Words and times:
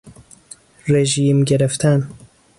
رژیم 0.87 1.43
گرفتن 1.43 2.09